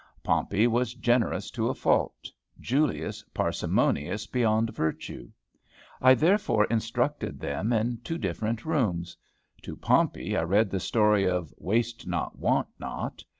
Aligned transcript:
Pompey 0.23 0.65
was 0.65 0.95
generous 0.95 1.51
to 1.51 1.69
a 1.69 1.75
fault; 1.75 2.27
Julius, 2.59 3.21
parsimonious 3.35 4.25
beyond 4.25 4.71
virtue. 4.73 5.29
I 6.01 6.15
therefore 6.15 6.65
instructed 6.71 7.39
them 7.39 7.71
in 7.71 7.99
two 8.03 8.17
different 8.17 8.65
rooms. 8.65 9.15
To 9.61 9.75
Pompey, 9.75 10.35
I 10.35 10.41
read 10.41 10.71
the 10.71 10.79
story 10.79 11.29
of 11.29 11.53
"Waste 11.59 12.07
not, 12.07 12.35
want 12.39 12.69
not." 12.79 13.23